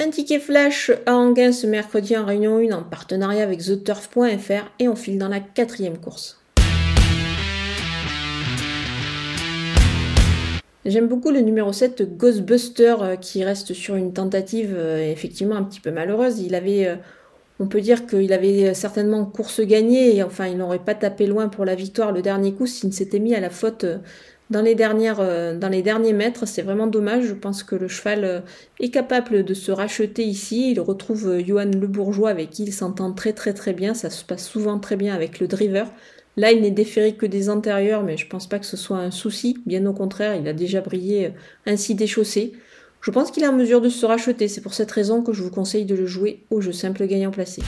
[0.00, 4.86] Un ticket flash à Anguin ce mercredi en réunion 1 en partenariat avec TheTurf.fr et
[4.86, 6.40] on file dans la quatrième course.
[10.84, 15.64] J'aime beaucoup le numéro 7 Ghostbuster euh, qui reste sur une tentative euh, effectivement un
[15.64, 16.38] petit peu malheureuse.
[16.38, 16.94] Il avait, euh,
[17.58, 21.48] on peut dire qu'il avait certainement course gagnée et enfin il n'aurait pas tapé loin
[21.48, 23.84] pour la victoire le dernier coup s'il ne s'était mis à la faute
[24.50, 25.18] dans les, dernières,
[25.56, 26.46] dans les derniers mètres.
[26.46, 27.24] C'est vraiment dommage.
[27.24, 28.44] Je pense que le cheval
[28.80, 30.72] est capable de se racheter ici.
[30.72, 33.94] Il retrouve Johan Le Bourgeois avec qui il s'entend très très très bien.
[33.94, 35.90] Ça se passe souvent très bien avec le driver.
[36.38, 39.10] Là, il n'est déféré que des antérieurs, mais je pense pas que ce soit un
[39.10, 39.58] souci.
[39.66, 41.30] Bien au contraire, il a déjà brillé euh,
[41.66, 42.52] ainsi déchaussé.
[43.00, 44.46] Je pense qu'il est en mesure de se racheter.
[44.46, 47.32] C'est pour cette raison que je vous conseille de le jouer au jeu simple gagnant
[47.32, 47.62] placé.